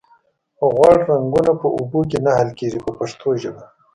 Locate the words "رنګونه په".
1.09-1.67